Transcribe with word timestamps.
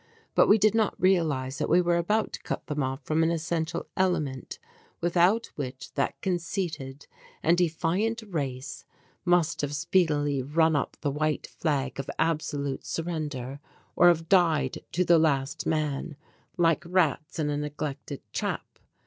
But 0.33 0.47
we 0.47 0.57
did 0.57 0.73
not 0.73 0.99
realize 0.99 1.59
that 1.59 1.69
we 1.69 1.79
were 1.79 1.97
about 1.97 2.33
to 2.33 2.41
cut 2.41 2.65
them 2.65 2.81
off 2.81 3.03
from 3.03 3.21
an 3.21 3.29
essential 3.29 3.85
element 3.95 4.57
without 4.99 5.51
which 5.57 5.93
that 5.93 6.19
conceited 6.21 7.05
and 7.43 7.55
defiant 7.55 8.23
race 8.25 8.83
must 9.25 9.61
have 9.61 9.75
speedily 9.75 10.41
run 10.41 10.75
up 10.75 10.97
the 11.01 11.11
white 11.11 11.45
flag 11.45 11.99
of 11.99 12.09
absolute 12.17 12.83
surrender 12.83 13.59
or 13.95 14.07
have 14.07 14.27
died 14.27 14.79
to 14.93 15.05
the 15.05 15.19
last 15.19 15.67
man, 15.67 16.17
like 16.57 16.81
rats 16.83 17.37
in 17.37 17.51
a 17.51 17.57
neglected 17.57 18.21
trap. 18.33 18.79